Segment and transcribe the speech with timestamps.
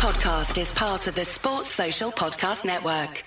[0.00, 3.22] podcast is part of the Sports Social Podcast Network.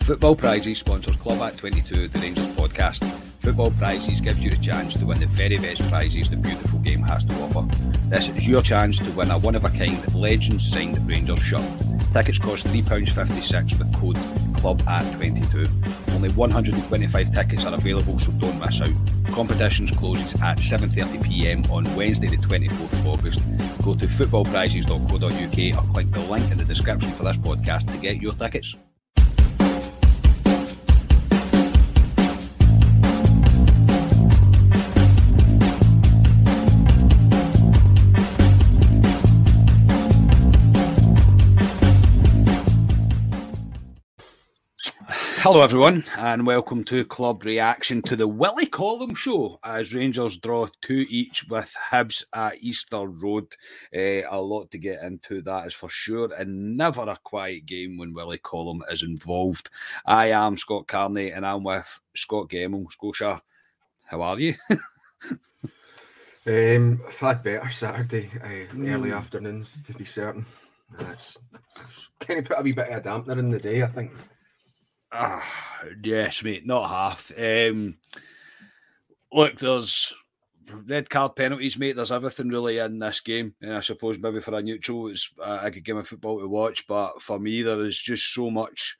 [0.00, 3.06] Football Prizes sponsors Club at 22, the Rangers podcast.
[3.40, 7.02] Football Prizes gives you the chance to win the very best prizes the beautiful game
[7.02, 7.68] has to offer.
[8.08, 11.60] This is your chance to win a one of a kind Legends signed Rangers shirt.
[12.14, 14.16] Tickets cost £3.56 with code
[14.54, 15.66] Club at 22.
[16.12, 18.88] Only 125 tickets are available, so don't miss out.
[19.32, 23.40] Competitions closes at 7.30pm on Wednesday the 24th of August.
[23.82, 28.22] Go to footballprizes.co.uk or click the link in the description for this podcast to get
[28.22, 28.76] your tickets.
[45.44, 50.68] Hello, everyone, and welcome to Club Reaction to the Willie Collum Show as Rangers draw
[50.80, 53.54] two each with Hibs at Easter Road.
[53.94, 57.98] Uh, a lot to get into, that is for sure, and never a quiet game
[57.98, 59.68] when Willie Collum is involved.
[60.06, 62.90] I am Scott Carney, and I'm with Scott Gemmell.
[62.90, 63.42] Scotia,
[64.06, 64.54] how are you?
[66.46, 68.94] um, I've had better Saturday, uh, mm.
[68.94, 70.46] early afternoons to be certain.
[70.98, 71.36] That's,
[71.84, 74.10] it's kind of put a wee bit of a dampener in the day, I think.
[75.16, 75.44] Ah,
[76.02, 77.30] yes, mate, not half.
[77.38, 77.98] Um,
[79.32, 80.12] look, there's
[80.86, 81.94] red card penalties, mate.
[81.94, 85.70] There's everything really in this game, and I suppose maybe for a neutral, it's a
[85.70, 86.88] good game of football to watch.
[86.88, 88.96] But for me, there is just so much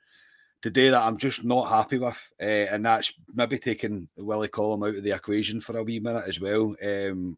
[0.63, 4.95] today that I'm just not happy with, uh, and that's maybe taking Willie Collum out
[4.95, 6.77] of the equation for a wee minute as well.
[6.81, 7.37] Um,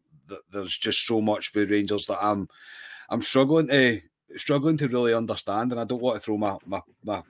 [0.51, 2.47] there's just so much with Rangers that I'm
[3.09, 4.01] I'm struggling to
[4.35, 7.23] struggling to really understand, and I don't want to throw my my, my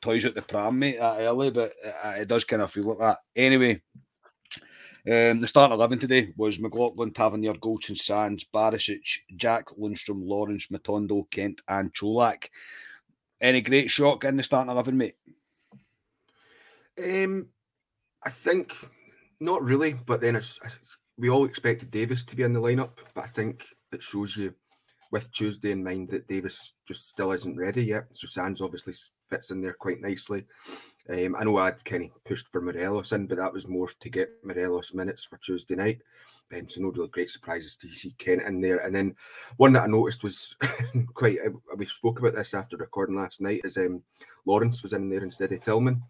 [0.00, 2.98] toys at the pram, mate, that early, but it, it does kind of feel like
[2.98, 3.18] that.
[3.36, 3.82] Anyway,
[5.06, 10.66] um, the start of 11 today was McLaughlin, Tavernier, Goldson, Sands, Barisic, Jack, Lundstram, Lawrence,
[10.66, 12.48] Matondo, Kent, and Čolak.
[13.40, 15.14] Any great shock in the starting 11, mate?
[17.02, 17.46] Um,
[18.22, 18.74] I think
[19.40, 20.58] not really, but then it's,
[21.16, 24.54] we all expected Davis to be in the lineup, but I think it shows you
[25.10, 28.04] with Tuesday in mind that Davis just still isn't ready yet.
[28.12, 28.92] So Sands obviously
[29.30, 30.44] fits in there quite nicely.
[31.08, 34.08] Um, I know I'd kind of pushed for Morelos in, but that was more to
[34.10, 36.00] get Morelos minutes for Tuesday night.
[36.54, 38.78] Um, so no real great surprises to see Kent in there.
[38.78, 39.14] And then
[39.56, 40.56] one that I noticed was
[41.14, 41.38] quite.
[41.44, 43.62] Uh, we spoke about this after recording last night.
[43.64, 44.02] Is um,
[44.44, 46.02] Lawrence was in there instead of Tillman,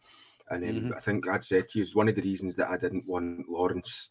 [0.51, 0.95] and um, mm-hmm.
[0.97, 3.49] I think I'd said to you is one of the reasons that I didn't want
[3.49, 4.11] Lawrence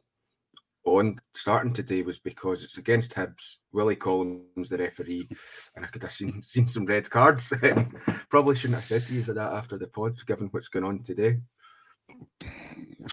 [0.85, 3.57] on starting today was because it's against Hibs.
[3.72, 5.28] Willie Collum, the referee,
[5.75, 7.53] and I could have seen seen some red cards.
[8.29, 11.38] Probably shouldn't have said to you that after the pod, given what's going on today.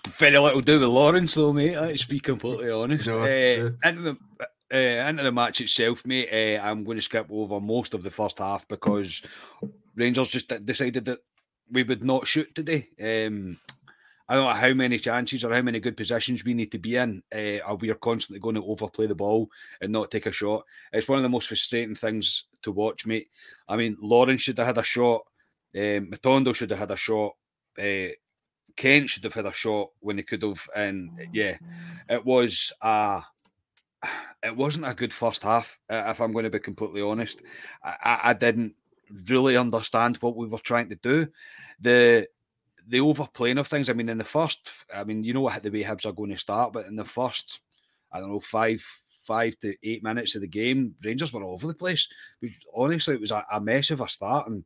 [0.09, 1.77] Very little to do with Lawrence, though, mate.
[1.77, 3.06] Let's be completely honest.
[3.09, 4.16] No, uh, into the
[4.72, 6.28] uh, into the match itself, mate.
[6.33, 9.22] Uh, I'm going to skip over most of the first half because
[9.94, 11.21] Rangers just decided that
[11.71, 12.88] we would not shoot today.
[13.00, 13.59] Um,
[14.29, 16.97] I don't know how many chances or how many good positions we need to be
[16.97, 19.49] in, uh, or we are constantly going to overplay the ball
[19.81, 20.65] and not take a shot.
[20.93, 23.29] It's one of the most frustrating things to watch, mate.
[23.69, 25.23] I mean, Lawrence should have had a shot.
[25.75, 27.37] Um, Matondo should have had a shot.
[27.79, 28.09] Uh,
[28.77, 30.69] Kent should have had a shot when he could have.
[30.75, 31.57] And yeah,
[32.09, 33.23] it was a.
[34.43, 37.43] It wasn't a good first half, if I'm going to be completely honest.
[37.83, 38.77] I, I didn't
[39.29, 41.27] really understand what we were trying to do.
[41.81, 42.29] The
[42.87, 43.91] the overplaying of things.
[43.91, 46.31] I mean, in the first, I mean, you know what the way Hibs are going
[46.31, 47.61] to start, but in the first,
[48.13, 48.85] I don't know, five
[49.27, 52.07] five to eight minutes of the game, Rangers were all over the place.
[52.75, 54.47] honestly, it was a, a mess of a start.
[54.47, 54.65] And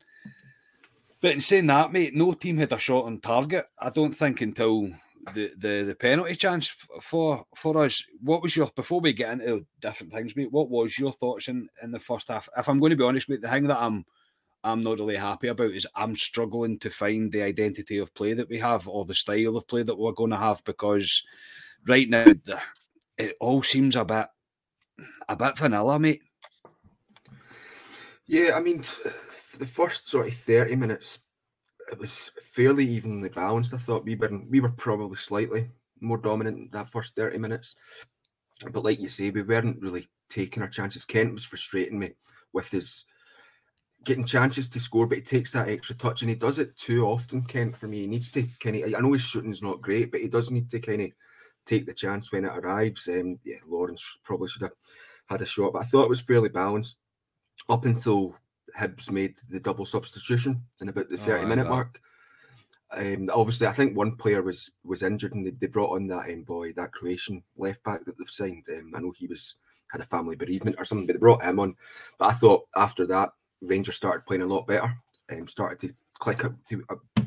[1.20, 3.66] but in saying that, mate, no team had a shot on target.
[3.78, 4.90] I don't think until
[5.34, 6.68] the the, the penalty chance
[7.00, 8.04] for for us.
[8.22, 10.52] What was your before we get into different things, mate?
[10.52, 12.48] What was your thoughts in in the first half?
[12.56, 14.04] If I'm going to be honest, mate, the thing that I'm
[14.62, 18.48] I'm not really happy about is I'm struggling to find the identity of play that
[18.48, 21.22] we have or the style of play that we're going to have because
[21.86, 22.26] right now
[23.16, 24.26] it all seems a bit
[25.28, 26.22] a bit vanilla, mate.
[28.26, 28.84] Yeah, I mean,
[29.58, 31.20] the first sort of thirty minutes,
[31.90, 33.74] it was fairly evenly balanced.
[33.74, 35.70] I thought we were we were probably slightly
[36.00, 37.76] more dominant that first thirty minutes,
[38.72, 41.04] but like you say, we weren't really taking our chances.
[41.04, 42.12] Kent was frustrating me
[42.52, 43.06] with his
[44.04, 47.06] getting chances to score, but he takes that extra touch and he does it too
[47.06, 48.00] often, Kent, for me.
[48.02, 50.70] He needs to kind of, I know his shooting's not great, but he does need
[50.70, 51.10] to kind of
[51.66, 53.08] take the chance when it arrives.
[53.08, 54.72] Um, yeah, Lawrence probably should have
[55.28, 56.98] had a shot, but I thought it was fairly balanced
[57.68, 58.34] up until
[58.78, 62.00] Hibs made the double substitution in about the 30 oh, minute mark.
[62.92, 66.28] Um, obviously, I think one player was was injured and they, they brought on that
[66.30, 68.64] um, boy, that Croatian left back that they've signed.
[68.68, 69.56] Um, I know he was
[69.92, 71.76] had a family bereavement or something, but they brought him on.
[72.18, 73.30] But I thought after that,
[73.62, 74.94] Rangers started playing a lot better
[75.28, 76.84] and um, started to click up to,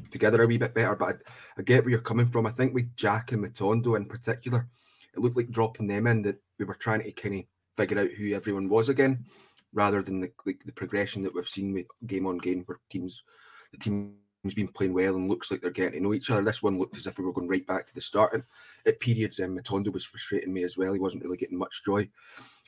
[0.09, 0.95] together a wee bit better.
[0.95, 2.45] But I, I, get where you're coming from.
[2.45, 4.68] I think with Jack and Matondo in particular,
[5.13, 7.45] it looked like dropping them in that we were trying to kind of
[7.77, 9.25] figure out who everyone was again,
[9.74, 13.24] rather than the like the progression that we've seen with game on game where teams
[13.71, 16.44] the team's been playing well and looks like they're getting to know each other.
[16.44, 18.33] This one looked as if we were going right back to the start.
[18.33, 18.44] And
[18.86, 20.94] at periods, um, Matondo was frustrating me as well.
[20.94, 22.09] He wasn't really getting much joy.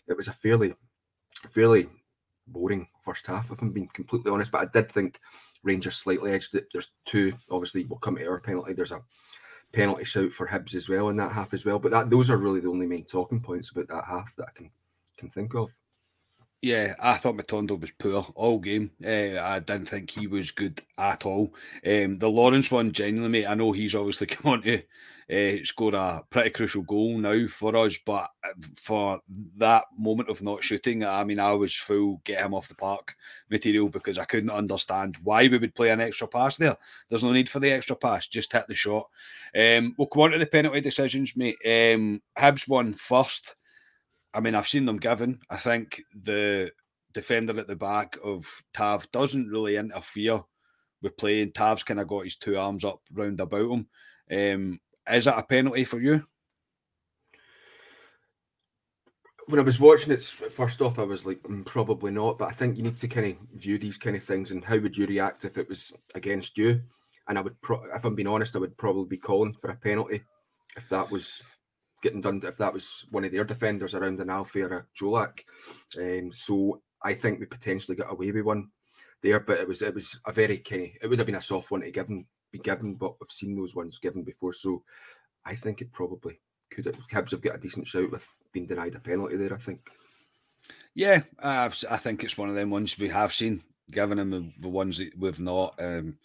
[0.07, 0.73] It was a fairly,
[1.49, 1.89] fairly
[2.47, 4.51] boring first half, if I'm being completely honest.
[4.51, 5.19] But I did think
[5.63, 6.67] Rangers slightly edged it.
[6.71, 8.73] There's two, obviously, we'll come to our penalty.
[8.73, 9.03] There's a
[9.71, 11.79] penalty shout for Hibs as well in that half as well.
[11.79, 14.51] But that those are really the only main talking points about that half that I
[14.57, 14.71] can
[15.17, 15.71] can think of.
[16.65, 18.89] Yeah, I thought Matondo was poor all game.
[19.05, 21.53] Uh, I didn't think he was good at all.
[21.85, 24.81] Um, the Lawrence one, genuinely, mate, I know he's obviously come on to
[25.31, 29.21] uh, score a pretty crucial goal now for us, but uh, for
[29.57, 33.13] that moment of not shooting, I mean, I was full get him off the park
[33.51, 36.77] material because I couldn't understand why we would play an extra pass there.
[37.09, 39.07] There's no need for the extra pass, just hit the shot.
[39.55, 41.57] Um, we'll come on to the penalty decisions, mate.
[41.63, 43.55] Um, Hibs won first.
[44.35, 45.39] I mean, I've seen them given.
[45.49, 46.71] I think the
[47.13, 50.43] defender at the back of Tav doesn't really interfere
[51.01, 51.53] with playing.
[51.53, 53.87] Tav's kind of got his two arms up round about him.
[54.29, 54.79] Um,
[55.09, 56.25] is that a penalty for you?
[59.47, 62.37] When I was watching it, first off, I was like, mm, probably not.
[62.37, 64.79] But I think you need to kind of view these kind of things and how
[64.79, 66.81] would you react if it was against you?
[67.29, 69.75] And I would, pro- if I'm being honest, I would probably be calling for a
[69.75, 70.23] penalty
[70.75, 71.41] if that was
[72.05, 75.39] getting done if that was one of their defenders around an Alfie or a Colak.
[75.99, 78.69] Um, so I think we potentially got away with one
[79.23, 81.41] there, but it was it was a very kind of it would have been a
[81.41, 84.53] soft one to given be given, but we've seen those ones given before.
[84.53, 84.83] So
[85.45, 88.93] I think it probably could have Hibs have got a decent shout with being denied
[88.93, 89.81] a penalty there, I think.
[90.93, 94.99] Yeah, I think it's one of them ones we have seen, given the, the ones
[94.99, 95.73] that we've not.
[95.79, 96.17] Um,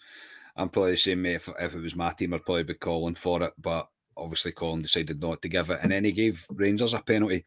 [0.56, 1.36] I'm probably the same, mate.
[1.36, 4.82] If, if it was my team, I'd probably be calling for it, but obviously Collum
[4.82, 7.44] decided not to give it, and then he gave Rangers a penalty.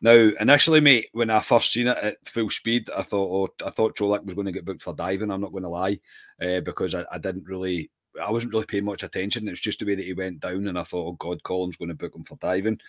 [0.00, 3.70] Now, initially, mate, when I first seen it at full speed, I thought, oh, I
[3.70, 5.30] thought Colak was going to get booked for diving.
[5.30, 5.98] I'm not going to lie,
[6.40, 7.90] uh, because I, I, didn't really,
[8.22, 9.46] I wasn't really paying much attention.
[9.46, 11.76] It was just the way that he went down, and I thought, oh God, Collum's
[11.76, 12.80] going to book him for diving.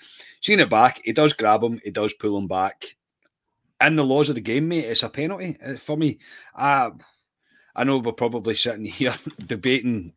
[0.42, 2.84] Seeing it back, he does grab him, he does pull him back.
[3.82, 6.20] In the laws of the game, mate, it's a penalty uh, for me.
[6.56, 6.92] I,
[7.76, 9.16] I know we're probably sitting here
[9.46, 10.14] debating,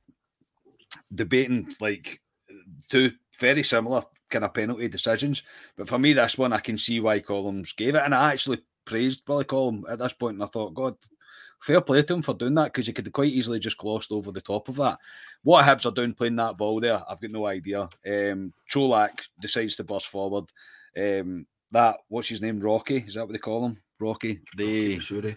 [1.14, 2.20] debating like
[2.88, 5.42] two very similar kind of penalty decisions.
[5.76, 8.02] But for me, this one, I can see why Collum gave it.
[8.04, 10.96] And I actually praised Billy Collum at this point, and I thought, God,
[11.60, 14.32] fair play to him for doing that because he could quite easily just glossed over
[14.32, 14.98] the top of that.
[15.42, 17.82] What Hibs are doing playing that ball there, I've got no idea.
[18.06, 20.50] Um, Colak decides to burst forward.
[20.96, 22.60] Um, that what's his name?
[22.60, 23.76] Rocky is that what they call him?
[24.00, 24.40] Rocky.
[24.56, 25.36] They Rocky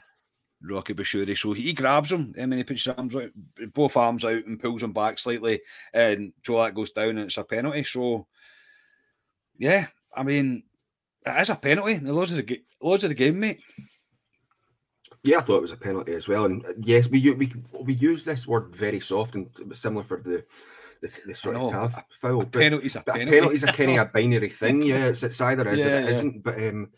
[0.64, 1.38] Rocky Bushiri.
[1.38, 3.32] So he grabs him and then he puts his arms out,
[3.74, 5.62] both arms out and pulls him back slightly.
[5.94, 7.84] And Colak goes down and it's a penalty.
[7.84, 8.28] So,
[9.58, 10.64] yeah, I mean,
[11.26, 11.96] it is a penalty.
[11.96, 13.62] The laws of the, laws of the game, mate.
[15.24, 16.46] Yeah, I thought it was a penalty as well.
[16.46, 20.44] And uh, yes, we we we use this word very soft and similar for the
[21.02, 22.40] the, the sort of tough foul.
[22.40, 23.28] But, penalty's a penalty.
[23.28, 24.82] A penalty's a kind of a binary thing.
[24.92, 26.22] Yeah, it's, it's either is yeah, or it yeah.
[26.24, 26.90] not But um,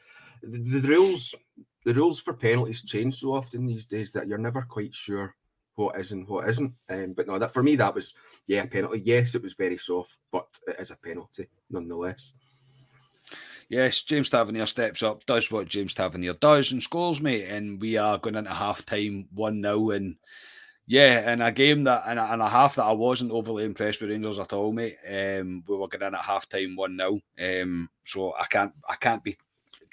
[0.42, 1.36] the, the rules
[1.83, 5.36] the rules for penalties change so often these days that you're never quite sure
[5.75, 6.74] what is and what isn't.
[6.89, 8.13] Um, but no, that for me that was
[8.48, 9.01] yeah penalty.
[9.03, 12.34] Yes, it was very soft, but it is a penalty nonetheless.
[13.69, 17.46] Yes, James Tavernier steps up, does what James Tavernier does, and scores, mate.
[17.46, 19.89] And we are going into half time 1 0.
[19.91, 20.15] And
[20.86, 24.12] yeah, in a game that, and a, a, half that I wasn't overly impressed with
[24.12, 24.98] Rangers at all, mate.
[25.08, 27.62] Um, we were getting in at half time 1 0.
[27.62, 29.38] Um, so I can't, I can't be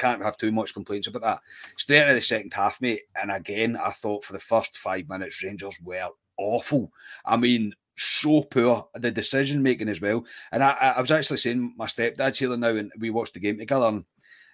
[0.00, 1.40] can't have too much complaints about that.
[1.76, 5.42] Straight into the second half, mate, and again, I thought for the first five minutes,
[5.42, 6.90] Rangers were awful.
[7.24, 10.24] I mean, so poor the decision making as well.
[10.52, 13.58] And I, I was actually saying my stepdad's here now, and we watched the game
[13.58, 13.86] together.
[13.86, 14.04] And I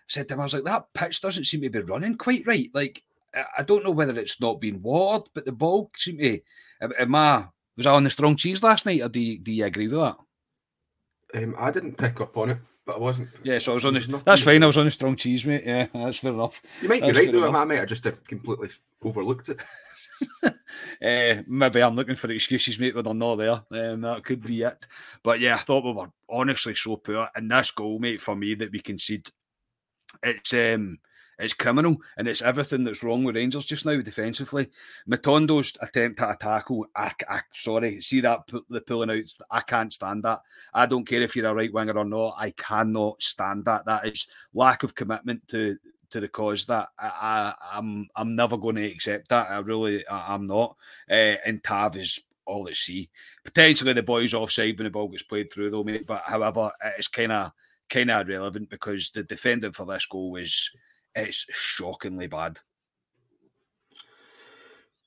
[0.08, 2.70] said to him, I was like, that pitch doesn't seem to be running quite right.
[2.74, 3.02] Like,
[3.56, 6.40] I don't know whether it's not been watered, but the ball seemed to.
[6.80, 9.64] Am I was I on the strong cheese last night, or do you, do you
[9.64, 10.16] agree with that?
[11.34, 13.28] Um, I didn't pick up on it but I wasn't.
[13.43, 14.23] Yeah, so I was on the.
[14.25, 14.62] That's fine.
[14.62, 15.64] I was on the strong cheese, mate.
[15.66, 16.62] Yeah, that's fair enough.
[16.81, 17.55] You might that's be right though.
[17.55, 18.69] I might have just completely
[19.02, 19.61] overlooked it.
[20.45, 23.62] uh, maybe I'm looking for excuses, mate, when they're not there.
[23.73, 24.87] Um, that could be it.
[25.25, 27.28] But yeah, I thought we were honestly so poor.
[27.35, 29.28] And this goal, mate, for me that we concede,
[30.23, 30.99] it's um,
[31.38, 34.69] it's criminal, and it's everything that's wrong with Rangers just now defensively.
[35.09, 39.93] Matondo's attempt at a tackle, I, I sorry, see that the pulling out, I can't
[39.93, 40.40] stand that.
[40.73, 42.37] I don't care if you're a right winger or not.
[42.38, 43.85] I cannot stand that.
[43.87, 45.76] That is lack of commitment to
[46.09, 49.50] to the cause that I, I am I'm, I'm never going to accept that.
[49.50, 50.76] I really I, am not.
[51.11, 53.11] Uh, and Tav is all at sea.
[53.45, 56.07] Potentially the boys offside when the ball gets played through though, mate.
[56.07, 57.52] But however, it's kind of
[57.88, 60.71] kind of irrelevant because the defending for this goal was
[61.16, 62.58] it's shockingly bad.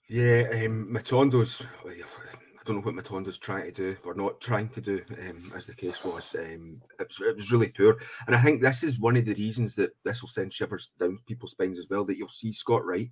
[0.10, 1.64] Yeah, um, Matondo's.
[1.86, 5.68] I don't know what Matondo's trying to do or not trying to do, um, as
[5.68, 6.36] the case was.
[6.38, 7.22] Um, it was.
[7.22, 10.22] It was really poor, and I think this is one of the reasons that this
[10.22, 12.06] will send shivers down people's spines as well.
[12.06, 13.12] That you'll see Scott Wright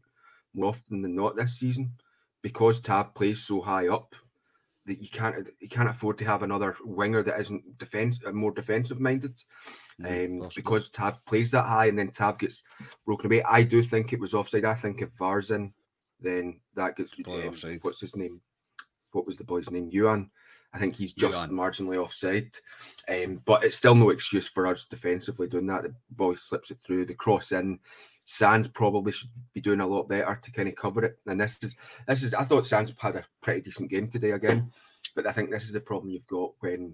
[0.56, 1.94] more often than not this season
[2.42, 4.16] because Tav plays so high up
[4.88, 8.52] that you can't you can't afford to have another winger that isn't defense uh, more
[8.52, 9.38] defensive minded.
[10.02, 12.64] Mm, um, because Tav plays that high and then Tav gets
[13.06, 13.44] broken away.
[13.44, 14.66] I do think it was offside.
[14.66, 15.74] I think if VAR's in,
[16.20, 18.42] then that gets um, what's his name?
[19.12, 19.92] What was the boy's name?
[19.92, 20.30] Youan.
[20.74, 21.52] I think he's just Youan.
[21.52, 22.52] marginally offside.
[23.10, 25.84] Um, but it's still no excuse for us defensively doing that.
[25.84, 27.80] The boy slips it through, the cross in.
[28.30, 31.18] Sands probably should be doing a lot better to kind of cover it.
[31.28, 34.70] And this is this is I thought Sands had a pretty decent game today again,
[35.16, 36.94] but I think this is the problem you've got when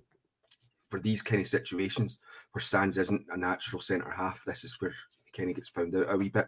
[0.90, 2.20] for these kind of situations
[2.52, 4.46] where Sands isn't a natural centre half.
[4.46, 4.94] This is where
[5.26, 6.48] he kind of gets found out a wee bit.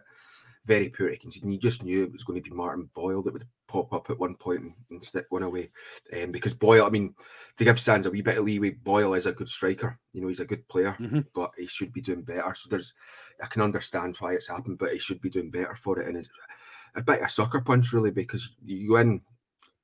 [0.66, 3.32] Very poor against, and you just knew it was going to be Martin Boyle that
[3.32, 5.70] would pop up at one point and, and stick one away.
[6.12, 7.14] Um, because Boyle, I mean,
[7.56, 9.98] to give Sands a wee bit of leeway, Boyle is a good striker.
[10.12, 11.20] You know, he's a good player, mm-hmm.
[11.34, 12.54] but he should be doing better.
[12.54, 12.94] So there's,
[13.42, 16.08] I can understand why it's happened, but he should be doing better for it.
[16.08, 16.28] And it's
[16.94, 19.20] a bit of a sucker punch, really, because you win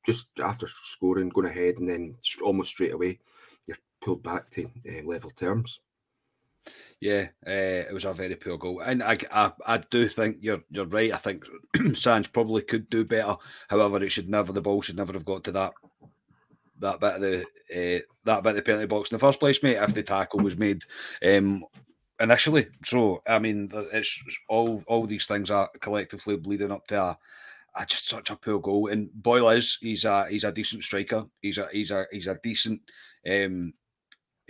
[0.06, 3.18] just after scoring, going ahead, and then almost straight away
[3.66, 5.80] you're pulled back to uh, level terms.
[7.00, 10.62] Yeah, uh, it was a very poor goal, and I, I, I do think you're
[10.70, 11.12] you're right.
[11.12, 11.44] I think
[11.94, 13.36] Sands probably could do better.
[13.68, 15.72] However, it should never the ball should never have got to that
[16.78, 19.62] that bit of the uh, that bit of the penalty box in the first place,
[19.62, 19.76] mate.
[19.76, 20.84] If the tackle was made
[21.26, 21.64] um,
[22.20, 27.18] initially, so I mean, it's all all these things are collectively bleeding up to a,
[27.76, 28.88] a just such a poor goal.
[28.88, 31.24] And Boyle is he's a he's a decent striker.
[31.40, 32.80] He's a he's a he's a decent
[33.28, 33.72] um,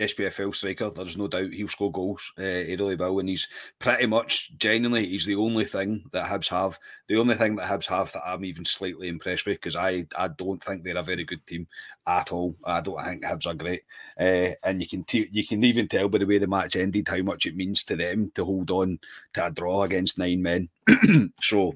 [0.03, 0.91] SPFL striker.
[0.91, 2.33] There's no doubt he'll score goals.
[2.37, 6.49] Uh, he really will, and he's pretty much genuinely he's the only thing that Hibs
[6.49, 6.79] have.
[7.09, 10.29] The only thing that Hibs have that I'm even slightly impressed with because I I
[10.29, 11.67] don't think they're a very good team
[12.07, 12.57] at all.
[12.65, 13.83] I don't think Hibs are great,
[14.19, 17.09] uh, and you can t- you can even tell by the way the match ended
[17.09, 18.99] how much it means to them to hold on
[19.35, 20.69] to a draw against nine men.
[21.41, 21.75] so.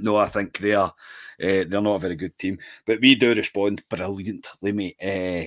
[0.00, 0.92] No, I think they are.
[1.40, 4.96] Uh, they're not a very good team, but we do respond brilliantly, mate.
[5.00, 5.46] Uh,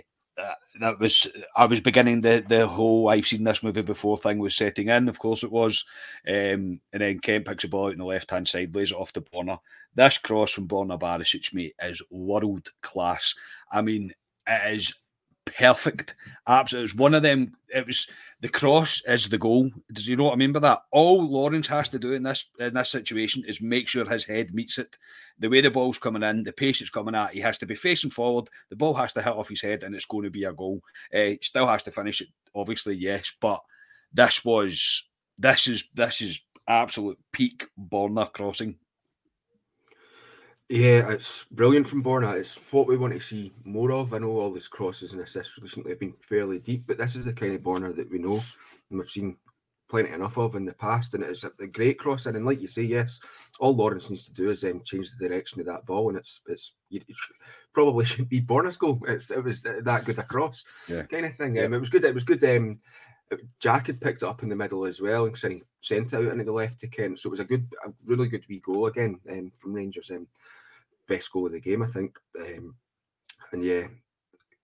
[0.80, 4.56] that was I was beginning the the whole I've seen this movie before thing was
[4.56, 5.10] setting in.
[5.10, 5.84] Of course it was,
[6.28, 8.98] um, and then Kent picks a ball out on the left hand side, lays it
[8.98, 9.60] off to Borna.
[9.96, 13.34] This cross from Borna Barisic, mate, is world class.
[13.72, 14.14] I mean,
[14.48, 14.94] it is
[15.56, 16.16] perfect.
[16.48, 17.54] Absolutely, it was one of them.
[17.74, 18.08] It was
[18.42, 19.72] the cross is the goal.
[19.92, 20.82] Does you know what I mean by that?
[20.92, 24.54] All Lawrence has to do in this in this situation is make sure his head
[24.54, 24.98] meets it.
[25.40, 27.76] The way the ball's coming in, the pace it's coming at, he has to be
[27.76, 28.50] facing forward.
[28.70, 30.82] The ball has to hit off his head, and it's going to be a goal.
[31.14, 33.32] Uh, still has to finish it, obviously, yes.
[33.40, 33.62] But
[34.14, 35.04] this was
[35.38, 38.76] this is this is absolute peak Borna crossing
[40.70, 42.36] yeah, it's brilliant from Borna.
[42.38, 44.14] It's what we want to see more of.
[44.14, 47.26] I know all these crosses and assists recently have been fairly deep, but this is
[47.26, 48.42] the kind of Borna that we know
[48.90, 49.38] and we've seen
[49.90, 51.14] plenty enough of in the past.
[51.14, 52.36] And it's a great crossing.
[52.36, 53.20] And like you say, yes,
[53.60, 56.42] all Lawrence needs to do is um, change the direction of that ball, and it's
[56.48, 57.04] it's it
[57.74, 59.00] probably should be Borna's goal.
[59.08, 61.04] It's, it was that good a cross, yeah.
[61.04, 61.56] kind of thing.
[61.56, 61.64] Yeah.
[61.64, 62.04] Um, it was good.
[62.04, 62.44] It was good.
[62.44, 62.80] Um,
[63.60, 66.46] Jack had picked it up in the middle as well and sent it out into
[66.46, 67.20] the left to Kent.
[67.20, 70.10] So it was a good, a really good wee goal again um, from Rangers.
[70.12, 70.28] Um,
[71.08, 72.18] best goal of the game, I think.
[72.40, 72.76] Um,
[73.52, 73.88] and yeah,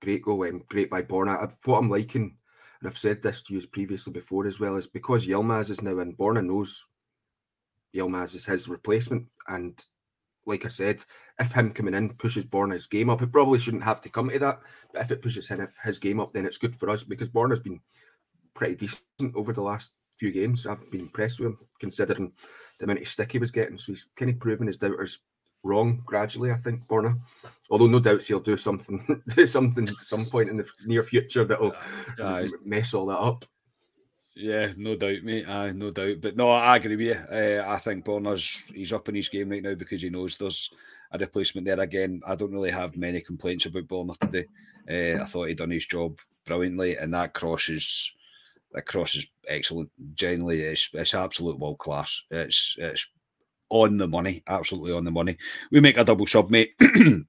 [0.02, 1.54] great goal, um, great by Borna.
[1.66, 2.38] What I'm liking,
[2.80, 6.00] and I've said this to you previously before as well, is because Yilmaz is now
[6.00, 6.86] in, Borna knows
[7.96, 9.28] Yilmaz is his replacement.
[9.48, 9.84] And
[10.46, 11.00] like I said,
[11.40, 14.40] if him coming in pushes Borna's game up, it probably shouldn't have to come to
[14.40, 14.60] that.
[14.92, 17.62] But if it pushes him, his game up, then it's good for us because Borna's
[17.62, 17.80] been
[18.54, 20.68] pretty decent over the last few games.
[20.68, 22.34] I've been impressed with him considering
[22.80, 23.78] the amount of stick he was getting.
[23.78, 25.20] So he's kind of proven his doubters
[25.64, 26.52] wrong gradually.
[26.52, 27.18] I think Borna,
[27.70, 31.46] although no doubt he'll do something, do something at some point in the near future
[31.46, 31.76] that'll
[32.22, 33.46] uh, mess all that up.
[34.36, 35.48] Yeah, no doubt, mate.
[35.48, 36.22] Uh, no doubt.
[36.22, 37.14] But no, I agree with you.
[37.14, 40.72] Uh, I think Borna's he's up in his game right now because he knows there's
[41.12, 41.80] a replacement there.
[41.80, 44.46] Again, I don't really have many complaints about Borna today.
[44.90, 48.12] Uh, I thought he'd done his job brilliantly, and that cross is
[48.72, 49.92] the cross is excellent.
[50.16, 52.24] Generally, it's it's absolute world class.
[52.32, 53.08] It's it's
[53.70, 55.38] on the money, absolutely on the money.
[55.72, 56.74] We make a double sub, mate.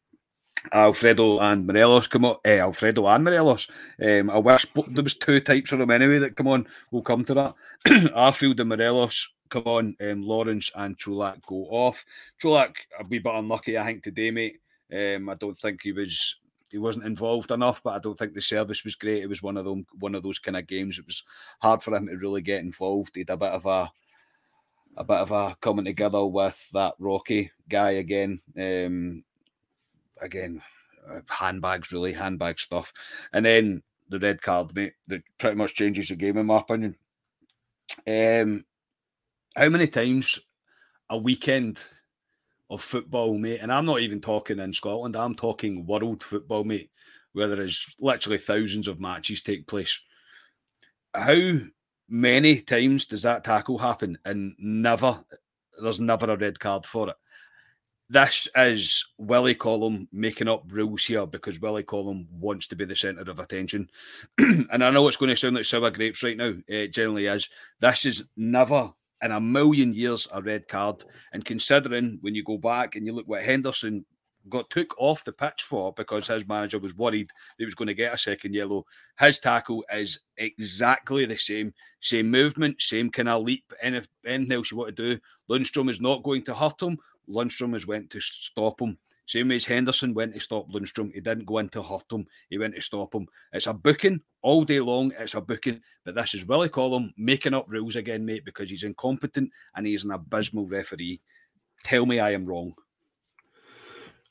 [0.72, 2.36] Alfredo and Morelos come on.
[2.44, 3.68] Eh, Alfredo and Morelos.
[4.02, 6.66] Um, I wish there was two types of them anyway that come on.
[6.90, 7.54] We'll come to that.
[7.86, 9.96] Arfield and Morelos come on.
[10.00, 12.04] Um, Lawrence and Čolak go off.
[12.42, 14.60] Čolak a wee bit unlucky, I think, today, mate.
[14.92, 16.36] Um, I don't think he was
[16.70, 19.22] he wasn't involved enough, but I don't think the service was great.
[19.22, 20.98] It was one of them one of those kind of games.
[20.98, 21.22] It was
[21.60, 23.14] hard for him to really get involved.
[23.14, 23.90] He had a bit of a
[24.96, 28.40] a bit of a coming together with that Rocky guy again.
[28.58, 29.24] Um,
[30.20, 30.62] again,
[31.08, 32.92] uh, handbags, really handbag stuff.
[33.32, 36.96] And then the red card, mate, that pretty much changes the game, in my opinion.
[38.06, 38.64] Um,
[39.56, 40.38] how many times
[41.10, 41.82] a weekend
[42.70, 46.90] of football, mate, and I'm not even talking in Scotland, I'm talking world football, mate,
[47.32, 50.00] where there is literally thousands of matches take place.
[51.14, 51.58] How
[52.08, 55.24] many times does that tackle happen and never,
[55.82, 57.16] there's never a red card for it?
[58.10, 62.94] this is Willie Collum making up rules here because Willie Collum wants to be the
[62.94, 63.90] centre of attention.
[64.38, 66.54] and I know it's going to sound like sour grapes right now.
[66.68, 67.48] It generally is.
[67.80, 68.92] This is never
[69.22, 71.02] in a million years a red card.
[71.32, 74.04] And considering when you go back and you look what Henderson
[74.48, 77.94] got took off the pitch for because his manager was worried he was going to
[77.94, 78.84] get a second yellow.
[79.18, 83.72] His tackle is exactly the same, same movement, same kind of leap.
[83.82, 85.20] And if Anything else you want to do,
[85.50, 86.98] Lundstram is not going to hurt him.
[87.28, 88.98] Lundstram has went to stop him.
[89.26, 91.12] Same as Henderson went to stop Lundstram.
[91.12, 92.26] He didn't go in to hurt him.
[92.50, 93.26] He went to stop him.
[93.52, 95.12] It's a booking all day long.
[95.18, 95.80] It's a booking.
[96.04, 100.04] But this is Willie Collum making up rules again, mate, because he's incompetent and he's
[100.04, 101.20] an abysmal referee.
[101.84, 102.74] Tell me I am wrong.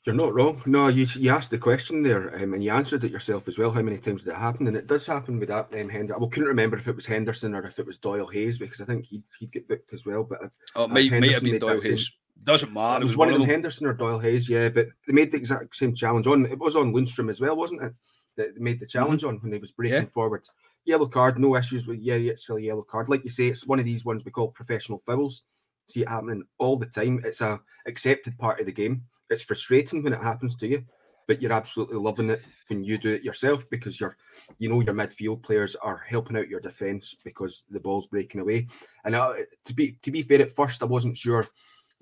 [0.04, 0.60] You're not wrong.
[0.66, 3.70] No, you you asked the question there, um, and you answered it yourself as well.
[3.70, 4.66] How many times did it happen?
[4.66, 6.22] And it does happen with that um, Henderson.
[6.22, 8.84] I couldn't remember if it was Henderson or if it was Doyle Hayes because I
[8.84, 10.24] think he'd, he'd get booked as well.
[10.24, 12.10] But oh, it might, might have been Doyle Hayes.
[12.42, 13.00] Doesn't matter.
[13.00, 14.68] It was, one, of them, Henderson or Doyle Hayes, yeah.
[14.68, 16.44] But they made the exact same challenge on.
[16.44, 17.94] It was on Lundstram as well, wasn't it?
[18.36, 19.36] That they made the challenge mm-hmm.
[19.36, 20.08] on when he was breaking yeah.
[20.12, 20.46] forward.
[20.84, 23.08] Yellow card, no issues with yeah, yeah, it's still a yellow card.
[23.08, 25.44] Like you say, it's one of these ones we call professional fouls.
[25.88, 27.22] See it happening all the time.
[27.24, 29.04] It's a accepted part of the game.
[29.30, 30.84] It's frustrating when it happens to you,
[31.26, 34.16] but you're absolutely loving it when you do it yourself because you're,
[34.58, 38.66] you know, your midfield players are helping out your defence because the ball's breaking away.
[39.04, 39.34] And uh,
[39.64, 41.46] to be to be fair, at first I wasn't sure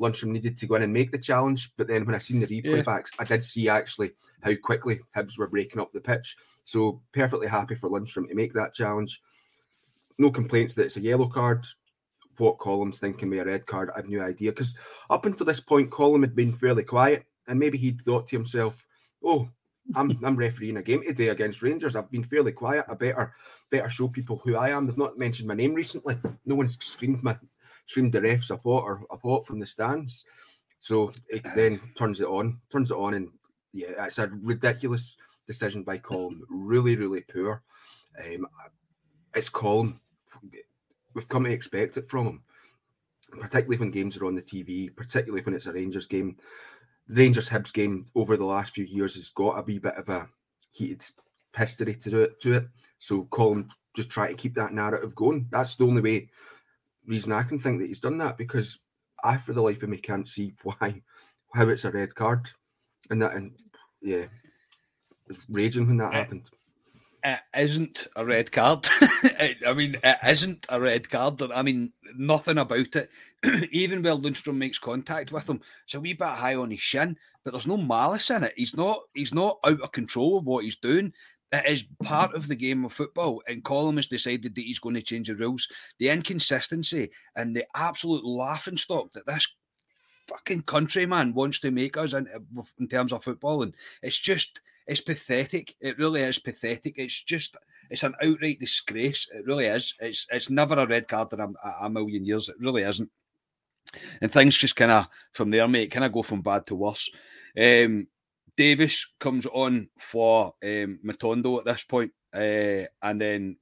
[0.01, 1.73] Lundstram needed to go in and make the challenge.
[1.77, 2.83] But then when I seen the replay yeah.
[2.83, 6.37] backs, I did see actually how quickly Hibs were breaking up the pitch.
[6.65, 9.21] So perfectly happy for Lundstram to make that challenge.
[10.19, 11.65] No complaints that it's a yellow card.
[12.39, 14.53] What Collum's thinking with a red card, I've no idea.
[14.53, 14.75] Because
[15.11, 18.87] up until this point, Collum had been fairly quiet, and maybe he'd thought to himself,
[19.23, 19.49] "Oh,
[19.95, 21.97] I'm I'm refereeing a game today against Rangers.
[21.97, 22.87] I've been fairly quiet.
[22.89, 23.35] I better
[23.71, 24.87] better show people who I am.
[24.87, 26.17] They've not mentioned my name recently.
[26.45, 27.37] No one's screamed my
[27.87, 30.25] screamed the refs a pot or a pot from the stands.
[30.79, 33.29] So it then turns it on, turns it on, and
[33.73, 35.17] yeah, it's a ridiculous
[35.47, 36.43] decision by Collum.
[36.49, 37.63] Really, really poor.
[38.19, 38.47] Um,
[39.35, 40.01] it's Collum.
[41.15, 42.43] We've come to expect it from him,
[43.41, 46.37] particularly when games are on the TV, particularly when it's a Rangers game.
[47.09, 50.09] The Rangers Hibs game over the last few years has got a wee bit of
[50.09, 50.29] a
[50.71, 51.05] heated
[51.57, 52.69] history to it to it.
[52.99, 55.47] So Collum just try to keep that narrative going.
[55.51, 56.29] That's the only way
[57.07, 58.79] reason I can think that he's done that because
[59.23, 61.03] I, for the life of me, can't see why
[61.55, 62.51] how it's a red card,
[63.11, 63.53] and that and
[64.01, 64.27] yeah,
[65.29, 66.51] was raging when that it, happened.
[67.25, 68.89] It isn't a red card.
[69.65, 71.41] I mean, it isn't a red card.
[71.41, 73.11] I mean, nothing about it.
[73.71, 77.17] Even where Lundstram makes contact with him, it's a wee bit high on his shin,
[77.45, 78.55] but there's no malice in it.
[78.57, 79.03] He's not.
[79.15, 81.13] He's not out of control of what he's doing.
[81.53, 84.95] It is part of the game of football, and Collum has decided that he's going
[84.97, 85.69] to change the rules.
[85.99, 89.47] The inconsistency and the absolute laughing stock that this
[90.29, 92.27] fucking countryman wants to make us in,
[92.81, 95.75] in terms of football, and it's just it's pathetic.
[95.81, 96.95] It really is pathetic.
[96.97, 97.57] It's just
[97.91, 99.29] it's an outright disgrace.
[99.35, 99.95] It really is.
[100.01, 101.49] It's it's never a red card in a,
[101.81, 102.49] a million years.
[102.49, 103.11] It really isn't.
[104.21, 107.11] And things just kind of from there, mate, kind of go from bad to worse.
[107.59, 108.07] Um,
[108.57, 113.57] Davis comes on for um, Matondo at this point, uh, and then,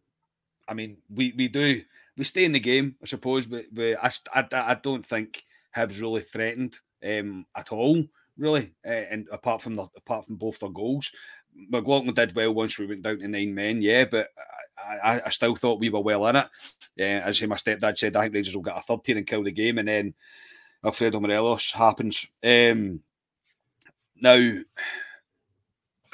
[0.69, 1.83] I mean, we we do
[2.17, 5.43] we stay in the game, I suppose, but, but I, I, I don't think
[5.75, 8.05] Hibs really threatened um, at all,
[8.41, 11.13] really, uh, and apart from the apart from both their goals.
[11.55, 14.29] McLaughlin did well once we went down to nine men, yeah, but
[14.79, 16.47] I, I still thought we were well in it.
[16.99, 19.43] Uh, as my stepdad said, I think Rangers will get a third tier and kill
[19.45, 20.15] the game, and then
[20.85, 22.29] Alfredo Morelos happens.
[22.43, 23.01] Um,
[24.17, 24.53] now,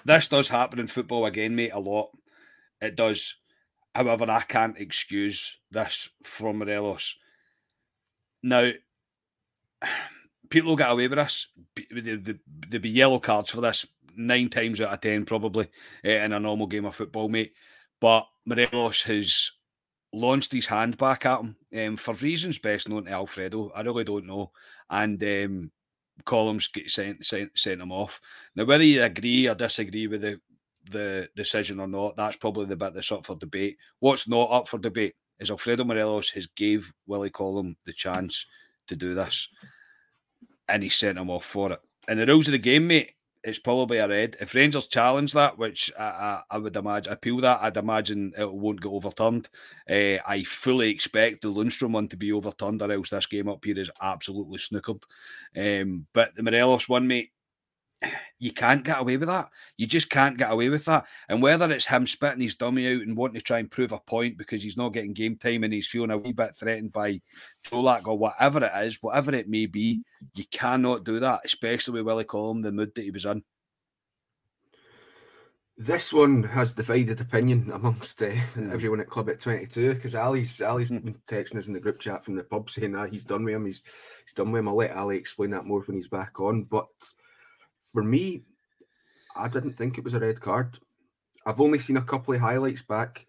[0.05, 2.11] this does happen in football again, mate, a lot.
[2.81, 3.37] It does.
[3.95, 7.17] However, I can't excuse this from Morelos.
[8.43, 8.71] Now,
[10.49, 11.49] people will get away with this.
[11.91, 15.69] There'll be yellow cards for this nine times out of ten, probably,
[16.05, 17.53] eh, in a normal game of football, mate.
[18.01, 19.51] But Morelos has
[20.13, 23.71] launched his hand back at him um, for reasons best known to Alfredo.
[23.75, 24.53] I really don't know.
[24.89, 25.71] And um,
[26.25, 28.21] Collums get sent, sent sent him off.
[28.55, 30.41] Now, whether you agree or disagree with the
[30.91, 33.77] the decision or not, that's probably the bit that's up for debate.
[34.01, 38.47] What's not up for debate is Alfredo Morelos has gave Willie Collum the chance
[38.87, 39.49] to do this,
[40.69, 41.81] and he sent him off for it.
[42.09, 43.13] And the rules of the game, mate,
[43.47, 44.37] it's probably a red.
[44.41, 48.53] If Rangers challenge that, which I, I, I would imagine, appeal that, I'd imagine it
[48.53, 49.49] won't get overturned.
[49.89, 53.65] Uh, I fully expect the Lundstram one to be overturned, or else this game up
[53.65, 55.03] here is absolutely snookered.
[55.57, 57.31] Um, but the Morelos one, mate,
[58.39, 59.49] you can't get away with that.
[59.77, 61.07] You just can't get away with that.
[61.29, 63.99] And whether it's him spitting his dummy out and wanting to try and prove a
[63.99, 67.21] point because he's not getting game time and he's feeling a wee bit threatened by
[67.67, 70.03] Čolak or whatever it is, whatever it may be,
[70.35, 73.43] you cannot do that, especially with Willie Collum, the mood that he was in.
[75.79, 80.91] This one has divided opinion amongst uh, everyone at Club at 22 because Ali's Ali's
[80.91, 81.05] mm.
[81.05, 83.55] been texting us in the group chat from the pub saying that he's done with
[83.55, 83.67] him.
[83.67, 83.85] He's
[84.25, 84.69] he's done with him.
[84.69, 86.65] I'll let Ali explain that more when he's back on.
[86.65, 86.87] But
[87.93, 88.43] for me,
[89.37, 90.79] I didn't think it was a red card.
[91.45, 93.27] I've only seen a couple of highlights back.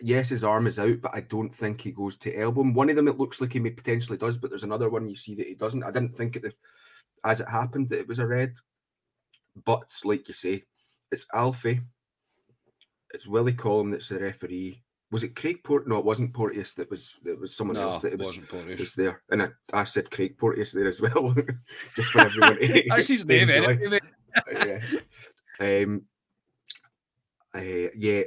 [0.00, 2.62] Yes, his arm is out, but I don't think he goes to elbow.
[2.64, 5.14] One of them it looks like he may potentially does, but there's another one you
[5.14, 5.84] see that he doesn't.
[5.84, 6.54] I didn't think it
[7.24, 8.54] as it happened that it was a red.
[9.64, 10.64] But like you say,
[11.10, 11.82] it's Alfie.
[13.14, 14.82] It's Willie Collum that's the referee.
[15.12, 15.86] Was it Craig Port?
[15.86, 16.72] No, it wasn't Porteous.
[16.74, 18.40] That was it was someone no, else that was,
[18.78, 19.22] was there.
[19.30, 21.34] And I, I said Craig Porteous there as well,
[21.94, 22.58] just for everyone.
[22.88, 24.00] That's his name, anyway.
[24.50, 24.80] yeah.
[25.60, 26.04] Um,
[27.54, 28.22] uh, yeah,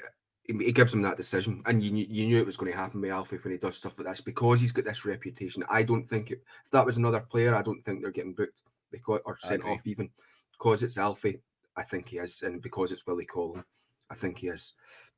[0.48, 3.02] he gives him that decision, and you knew, you knew it was going to happen
[3.02, 5.64] with Alfie when he does stuff like this because he's got this reputation.
[5.68, 8.62] I don't think it, if that was another player, I don't think they're getting booked
[8.92, 10.12] because or sent off even
[10.52, 11.42] because it's Alfie.
[11.76, 13.66] I think he is, and because it's Willie Collum,
[14.12, 14.74] I think he is.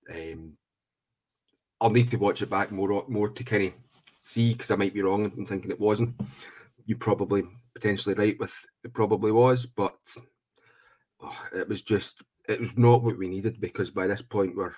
[0.10, 0.54] Um,
[1.80, 3.74] I'll need to watch it back more more to kind of
[4.24, 6.20] see because I might be wrong in thinking it wasn't.
[6.86, 9.96] You're probably potentially right with it probably was, but
[11.22, 14.74] oh, it was just it was not what we needed because by this point we're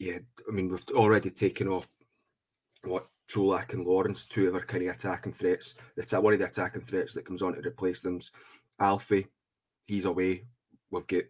[0.00, 1.88] yeah, I mean we've already taken off
[2.82, 5.74] what Čolak and Lawrence, two of our kind of attacking threats.
[5.96, 8.30] That's one of the attacking threats that comes on to replace them's
[8.78, 9.26] Alfie.
[9.84, 10.44] He's away.
[10.90, 11.24] We've got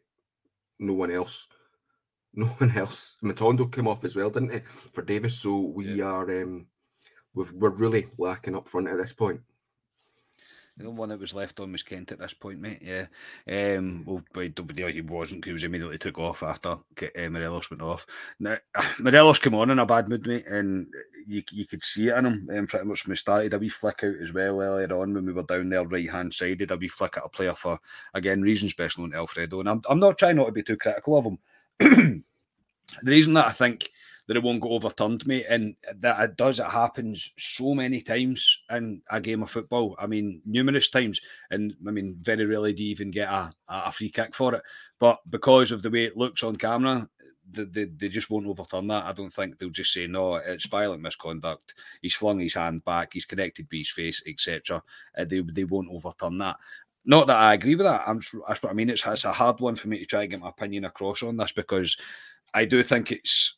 [0.80, 1.46] no one else
[2.36, 3.16] no one else.
[3.22, 4.60] Matondo came off as well, didn't he,
[4.92, 5.38] for Davis?
[5.38, 6.04] So we yeah.
[6.04, 6.66] are um,
[7.34, 9.40] we are really lacking up front at this point.
[10.76, 12.82] The one that was left on was Kent at this point, mate.
[12.82, 13.06] Yeah.
[13.48, 18.04] Um, well, but he wasn't because he immediately took off after uh, Morelos went off.
[18.40, 18.56] Now,
[18.98, 20.88] Morelos came on in a bad mood, mate, and
[21.28, 23.54] you, you could see it in him um, pretty much when we started.
[23.54, 26.34] A wee flick out as well earlier on when we were down there right hand
[26.34, 26.68] side.
[26.68, 27.78] A wee flick at a player for,
[28.12, 29.60] again, reasons best known to Alfredo.
[29.60, 31.38] And I'm, I'm not trying not to be too critical of him.
[31.78, 32.22] the
[33.02, 33.90] reason that I think
[34.26, 38.58] that it won't go overturned, mate, and that it does, it happens so many times
[38.70, 39.94] in a game of football.
[39.98, 43.92] I mean, numerous times, and I mean, very rarely do you even get a, a
[43.92, 44.62] free kick for it.
[44.98, 47.08] But because of the way it looks on camera,
[47.50, 49.04] they, they, they, just won't overturn that.
[49.04, 50.36] I don't think they'll just say no.
[50.36, 51.74] It's violent misconduct.
[52.00, 53.12] He's flung his hand back.
[53.12, 54.82] He's connected by his face, etc.
[55.16, 56.56] Uh, they they won't overturn that.
[57.04, 58.02] Not that I agree with that.
[58.06, 58.90] I'm, that's what I mean.
[58.90, 61.36] It's, it's a hard one for me to try and get my opinion across on
[61.36, 61.96] this because
[62.54, 63.56] I do think it's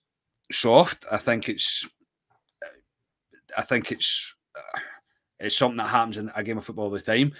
[0.51, 1.07] soft.
[1.11, 1.89] I think it's,
[3.57, 4.35] I think it's,
[5.39, 7.33] it's something that happens in a game of football all the time.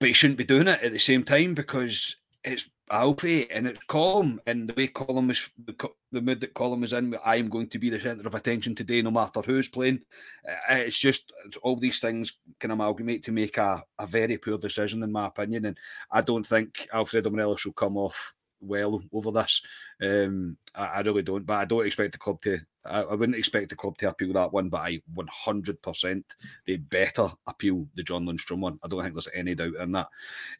[0.00, 3.82] But he shouldn't be doing it at the same time because it's Alfie and it's
[3.84, 7.16] Collum and the way Collum is the, mood that Collum is in.
[7.24, 10.02] I am going to be the centre of attention today, no matter who's playing.
[10.46, 14.58] Uh, it's just it's all these things can amalgamate to make a, a very poor
[14.58, 15.64] decision, in my opinion.
[15.66, 15.78] And
[16.10, 19.62] I don't think Alfredo Morelos will come off well over this.
[20.02, 22.58] Um, I, I, really don't, but I don't expect the club to.
[22.84, 26.22] I, I, wouldn't expect the club to appeal that one, but I 100%
[26.66, 28.78] they better appeal the John Lundstram one.
[28.82, 30.08] I don't think there's any doubt in that.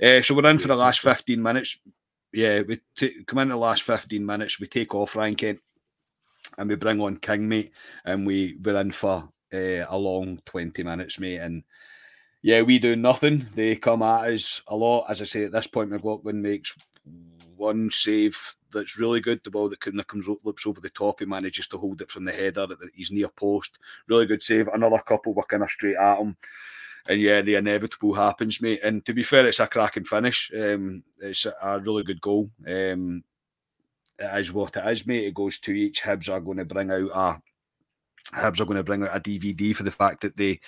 [0.02, 1.78] Uh, so we're in for the last 15 minutes
[2.34, 5.60] yeah, we t- come in the last 15 minutes, we take off Ryan Kent
[6.58, 7.72] and we bring on King, mate,
[8.04, 11.38] and we, we're in for uh, a long 20 minutes, mate.
[11.38, 11.62] And
[12.42, 13.46] yeah, we do nothing.
[13.54, 15.06] They come at us a lot.
[15.08, 16.76] As I say, at this point, McLaughlin makes
[17.56, 18.36] one save
[18.72, 19.40] that's really good.
[19.44, 22.32] The ball that comes loops over the top, he manages to hold it from the
[22.32, 23.78] header at his near post.
[24.08, 24.68] Really good save.
[24.68, 26.36] Another couple were kind of straight at him
[27.06, 28.80] and yeah, the inevitable happens, mate.
[28.82, 30.50] And to be fair, it's a cracking finish.
[30.56, 32.50] Um, it's a really good goal.
[32.66, 33.22] Um,
[34.18, 35.26] it is what it is, mate.
[35.26, 36.02] It goes to each.
[36.02, 37.42] Hibs are going to bring out a
[38.32, 40.60] Hibs are going to bring out a DVD for the fact that they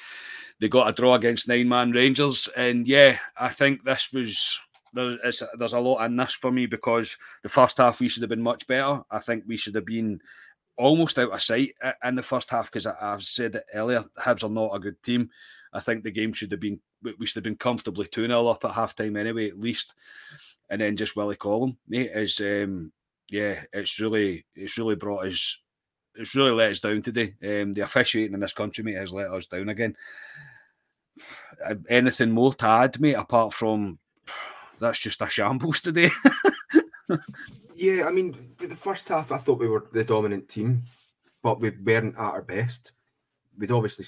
[0.61, 4.59] they got a draw against nine man Rangers, and yeah, I think this was
[4.93, 8.31] there's there's a lot in this for me because the first half we should have
[8.31, 9.01] been much better.
[9.11, 10.21] I think we should have been
[10.77, 14.05] almost out of sight in the first half because I've said it earlier.
[14.19, 15.31] Hibs are not a good team.
[15.77, 18.65] I think the game should have been we should have been comfortably 2 0 up
[18.65, 19.95] at half time anyway, at least.
[20.71, 22.93] And then just Willie Collum, mate, is um
[23.29, 25.59] yeah, it's really it's really brought us
[26.15, 27.35] it's really let us down today.
[27.43, 29.95] Um, the officiating in this country, mate, has let us down again.
[31.91, 33.99] Anything more to add, mate, apart from
[34.81, 36.11] that's just a shambles today.
[37.75, 40.83] yeah, I mean, the first half, I thought we were the dominant team,
[41.43, 42.93] but we weren't at our best.
[43.59, 44.07] We'd obviously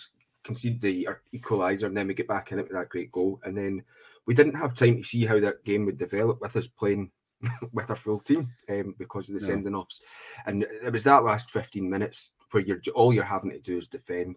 [0.48, 3.54] conceded the equaliser, and then we get back in it with that great goal, and
[3.54, 3.84] then
[4.24, 7.10] we didn't have time to see how that game would develop with us playing
[7.72, 9.46] with our full team um, because of the no.
[9.46, 10.00] sending offs.
[10.46, 13.88] And it was that last 15 minutes where you're all you're having to do is
[13.88, 14.36] defend.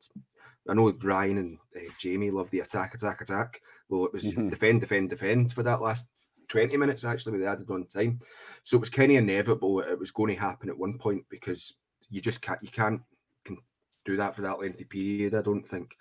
[0.67, 3.62] I know Brian and uh, Jamie love the attack, attack, attack.
[3.88, 4.50] Well, it was mm-hmm.
[4.50, 6.08] defend, defend, defend for that last
[6.50, 8.19] 20 minutes actually with the added on time.
[8.63, 11.76] So it was kind of inevitable it was going to happen at one point because
[12.10, 13.02] you just can't you can't
[13.45, 13.58] can
[14.05, 15.95] do that for that lengthy period, I don't think.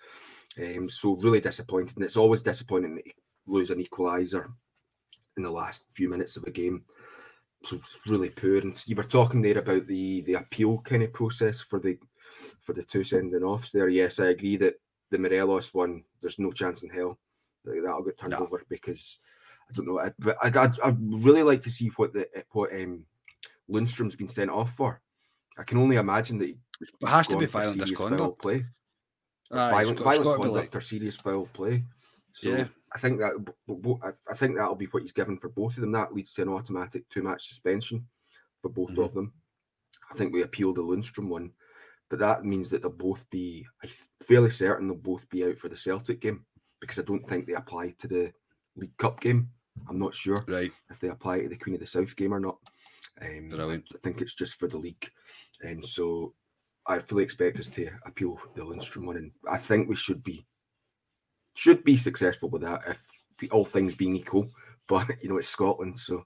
[0.59, 1.95] Um, so really disappointed.
[1.95, 3.03] And it's always disappointing to
[3.47, 4.51] lose an equaliser
[5.37, 6.83] in the last few minutes of a game.
[7.63, 8.57] So it's really poor.
[8.57, 11.97] And you were talking there about the the appeal kind of process for the
[12.59, 13.87] for the two sending offs there.
[13.87, 14.75] Yes, I agree that
[15.11, 17.19] the Morelos one, there's no chance in hell
[17.63, 18.39] that that'll get turned no.
[18.39, 19.19] over because
[19.69, 19.99] I don't know.
[19.99, 23.05] I, but I'd, I'd, I'd, really like to see what the what um,
[23.69, 25.01] Lundstram's been sent off for.
[25.57, 28.41] I can only imagine that it has to be violent misconduct.
[28.41, 28.65] Play.
[29.51, 30.75] Uh, violent, got, violent conduct like...
[30.75, 31.83] or serious foul play.
[32.33, 32.65] So yeah.
[32.93, 33.33] I think that
[34.29, 35.91] I think that'll be what he's given for both of them.
[35.91, 38.07] That leads to an automatic two match suspension
[38.61, 39.01] for both mm-hmm.
[39.01, 39.33] of them.
[40.09, 41.51] I think we appeal the Lundstram one,
[42.09, 43.65] but that means that they'll both be.
[43.83, 43.89] I'm
[44.23, 46.45] fairly certain they'll both be out for the Celtic game
[46.79, 48.31] because I don't think they apply to the
[48.75, 49.49] League Cup game.
[49.89, 50.71] I'm not sure right.
[50.89, 52.57] if they apply to the Queen of the South game or not.
[53.21, 55.09] Um, I think it's just for the league,
[55.61, 56.33] and so
[56.91, 60.45] I fully expect us to appeal the Lundstram one, and I think we should be
[61.53, 64.49] should be successful with that if all things being equal.
[64.87, 66.25] But you know, it's Scotland, so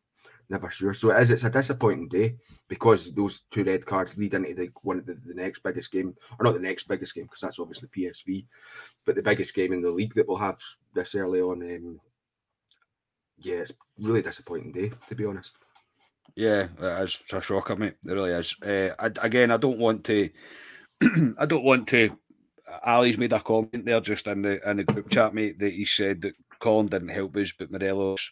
[0.50, 0.96] never sure.
[0.96, 1.30] So it is.
[1.30, 5.36] It's a disappointing day because those two red cards lead into the one the, the
[5.36, 8.48] next biggest game, or not the next biggest game, because that's obviously PSV,
[9.06, 10.58] but the biggest game in the league that we'll have
[10.96, 11.62] this early on.
[11.62, 12.00] Um,
[13.38, 15.58] yeah, it's really disappointing day to be honest.
[16.36, 17.20] Yeah, it is.
[17.32, 17.96] A shocker, mate.
[18.06, 18.56] It really is.
[18.62, 20.30] Uh, I, again, I don't want to.
[21.38, 22.18] I don't want to
[22.84, 25.86] Ali's made a comment there just in the in the group chat, mate, that he
[25.86, 28.32] said that Collum didn't help us, but Morelos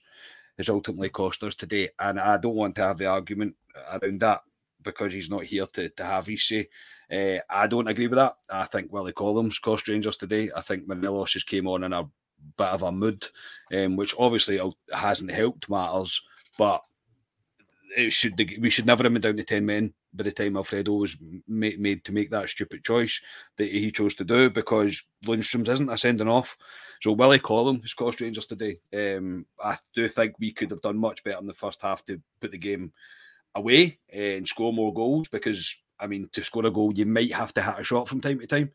[0.58, 1.90] has ultimately cost us today.
[2.00, 3.56] And I don't want to have the argument
[3.92, 4.42] around that
[4.82, 6.70] because he's not here to, to have his say.
[7.12, 8.36] Uh, I don't agree with that.
[8.50, 10.50] I think Willie Collum's cost Rangers today.
[10.56, 12.04] I think Morelos just came on in a
[12.58, 13.26] bit of a mood,
[13.74, 14.60] um, which obviously
[14.92, 16.22] hasn't helped matters,
[16.58, 16.84] but
[17.96, 20.94] it should we should never have been down to 10 men by the time Alfredo
[20.94, 23.20] was made, made to make that stupid choice
[23.58, 26.58] that he chose to do because Lundstram's isn't a sending off.
[27.02, 28.80] So Willie Collum has cost Rangers today.
[28.94, 32.22] Um, I do think we could have done much better in the first half to
[32.40, 32.94] put the game
[33.56, 37.54] away and score more goals because I mean to score a goal you might have
[37.54, 38.72] to hit a shot from time to time.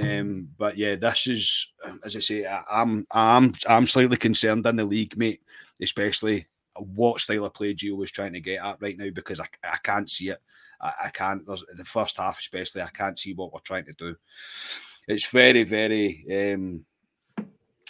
[0.00, 1.72] Um, but yeah, this is
[2.04, 5.42] as I say, I, I'm I'm I'm slightly concerned in the league, mate,
[5.80, 9.46] especially what style of play Gio was trying to get at right now because I,
[9.64, 10.40] I can't see it.
[10.80, 11.46] I, I can't.
[11.46, 14.16] There's, the first half, especially, I can't see what we're trying to do.
[15.08, 16.24] It's very, very.
[16.54, 16.84] Um,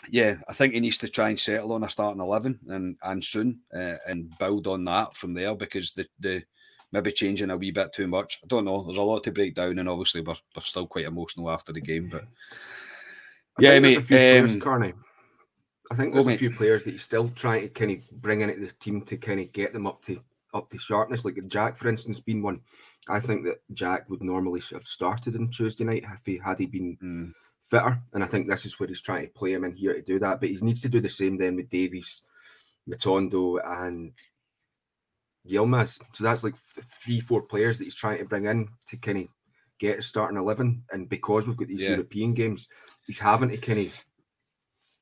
[0.08, 3.22] yeah, I think he needs to try and settle on a starting eleven and and
[3.22, 6.42] soon uh, and build on that from there because the the
[6.92, 8.40] maybe changing a wee bit too much.
[8.42, 8.82] I don't know.
[8.82, 11.80] There's a lot to break down, and obviously we're, we're still quite emotional after the
[11.80, 12.08] game.
[12.10, 12.24] But
[13.58, 14.94] I yeah, I mean, um, Carney.
[15.90, 18.60] I think there's a few players that he's still trying to kind of bring into
[18.60, 20.20] the team to kind of get them up to
[20.54, 21.24] up to sharpness.
[21.24, 22.60] Like Jack, for instance, being one.
[23.08, 26.66] I think that Jack would normally have started on Tuesday night if he had he
[26.66, 27.32] been mm.
[27.64, 30.02] fitter, and I think this is where he's trying to play him in here to
[30.02, 30.40] do that.
[30.40, 32.22] But he needs to do the same then with Davis,
[32.88, 34.12] Matondo, and
[35.48, 36.00] Yilmaz.
[36.12, 39.28] So that's like three, four players that he's trying to bring in to kind of
[39.80, 40.84] get a starting eleven.
[40.92, 41.90] And because we've got these yeah.
[41.90, 42.68] European games,
[43.06, 44.04] he's having to kind of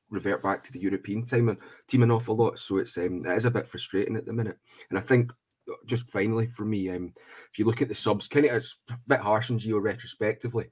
[0.09, 2.59] revert back to the European time and team an awful lot.
[2.59, 4.57] So it's um, it is a bit frustrating at the minute.
[4.89, 5.31] And I think
[5.69, 7.13] uh, just finally for me, um,
[7.51, 10.69] if you look at the subs, kind of it's a bit harsh on Gio retrospectively,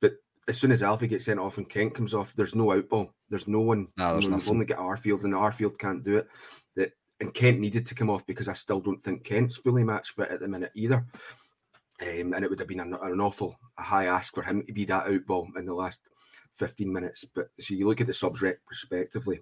[0.00, 0.14] but
[0.48, 3.10] as soon as Alfie gets sent off and Kent comes off, there's no outball.
[3.28, 3.88] There's no one.
[3.96, 6.28] No, there's you know, only get Arfield, and Arfield can't do it.
[6.76, 10.10] That and Kent needed to come off because I still don't think Kent's fully match
[10.10, 11.06] fit at the minute either.
[12.02, 14.72] Um, and it would have been an, an, awful a high ask for him to
[14.72, 16.00] be that out ball in the last
[16.60, 17.24] 15 minutes.
[17.24, 19.40] But so you look at the subs respectively,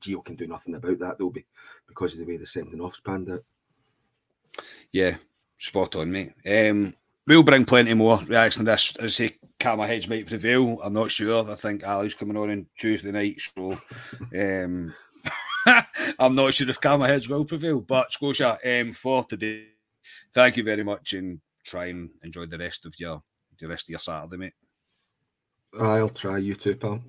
[0.00, 1.44] Gio can do nothing about that though, be,
[1.86, 3.42] because of the way the sending offs panned out.
[4.92, 5.16] Yeah,
[5.58, 6.32] spot on, mate.
[6.46, 6.94] Um,
[7.26, 8.94] we'll bring plenty more reaction to this.
[8.96, 10.78] As I say, Karma Heads might prevail.
[10.82, 11.50] I'm not sure.
[11.50, 13.72] I think Ali's coming on on Tuesday night, so
[14.38, 14.94] um,
[16.18, 17.80] I'm not sure if Karma Heads will prevail.
[17.80, 19.66] But Scotia, um, for today,
[20.32, 23.20] thank you very much and try and enjoy the rest of your
[23.58, 24.52] the rest of your Saturday, mate.
[25.78, 27.02] I'll try you too, pal.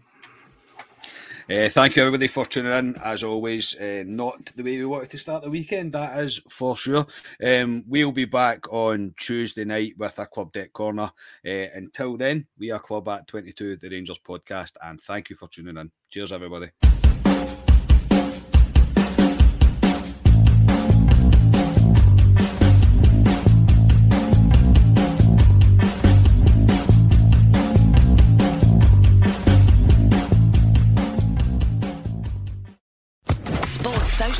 [1.50, 2.96] Uh, thank you everybody for tuning in.
[3.04, 6.78] As always, uh, not the way we wanted to start the weekend, that is for
[6.78, 7.06] sure.
[7.44, 11.12] Um, we'll be back on Tuesday night with a Club Deck Corner.
[11.46, 15.50] Uh, until then, we are Club at 22, the Rangers podcast, and thank you for
[15.50, 15.92] tuning in.
[16.10, 16.70] Cheers, everybody.